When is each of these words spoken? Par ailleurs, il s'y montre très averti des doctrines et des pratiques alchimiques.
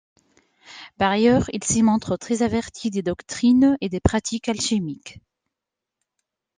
Par 0.97 1.11
ailleurs, 1.11 1.45
il 1.53 1.63
s'y 1.63 1.83
montre 1.83 2.17
très 2.17 2.41
averti 2.41 2.89
des 2.89 3.03
doctrines 3.03 3.77
et 3.81 3.87
des 3.87 3.99
pratiques 3.99 4.49
alchimiques. 4.49 5.19